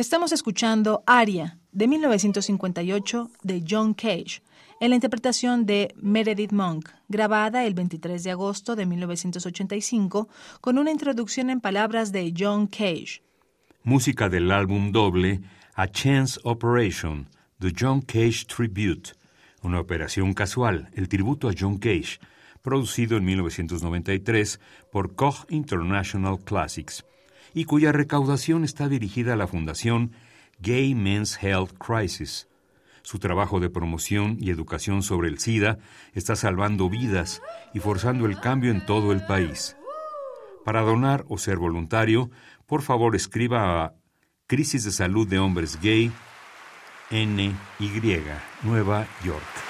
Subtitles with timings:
[0.00, 4.40] Estamos escuchando Aria, de 1958, de John Cage,
[4.80, 10.30] en la interpretación de Meredith Monk, grabada el 23 de agosto de 1985,
[10.62, 13.22] con una introducción en palabras de John Cage.
[13.82, 15.42] Música del álbum doble
[15.74, 17.28] A Chance Operation,
[17.58, 19.10] The John Cage Tribute,
[19.62, 22.20] una operación casual, el tributo a John Cage,
[22.62, 27.04] producido en 1993 por Koch International Classics
[27.54, 30.12] y cuya recaudación está dirigida a la Fundación
[30.60, 32.48] Gay Men's Health Crisis.
[33.02, 35.78] Su trabajo de promoción y educación sobre el SIDA
[36.12, 39.76] está salvando vidas y forzando el cambio en todo el país.
[40.64, 42.30] Para donar o ser voluntario,
[42.66, 43.94] por favor escriba a
[44.46, 46.12] Crisis de Salud de Hombres Gay,
[47.10, 47.54] NY,
[48.62, 49.69] Nueva York.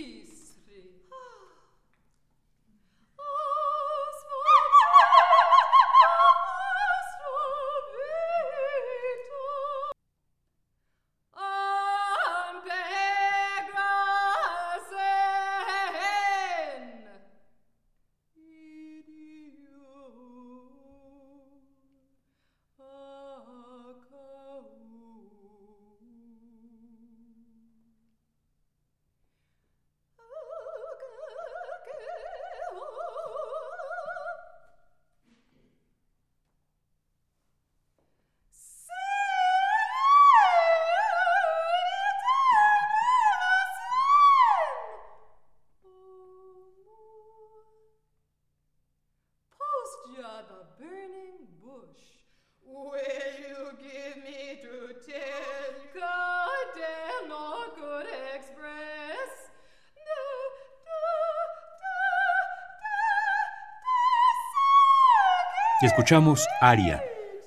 [65.87, 67.01] escuchamos Aria,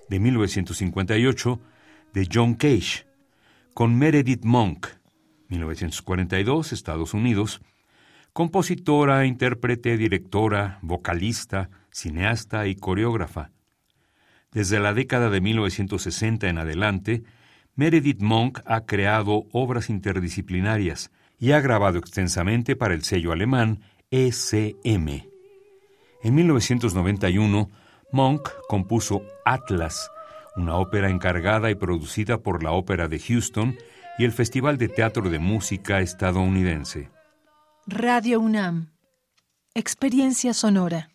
[0.09, 1.61] de 1958,
[2.13, 3.07] de John Cage,
[3.75, 4.89] con Meredith Monk,
[5.49, 7.61] 1942, Estados Unidos,
[8.33, 13.53] compositora, intérprete, directora, vocalista, cineasta y coreógrafa.
[14.51, 17.23] Desde la década de 1960 en adelante,
[17.77, 25.23] Meredith Monk ha creado obras interdisciplinarias y ha grabado extensamente para el sello alemán ECM.
[26.25, 27.84] En 1991
[28.14, 30.08] Monk compuso Atlas,
[30.55, 33.76] una ópera encargada y producida por la Ópera de Houston
[34.19, 37.11] y el Festival de Teatro de Música estadounidense.
[37.88, 38.93] Radio UNAM.
[39.75, 41.13] Experiencia sonora.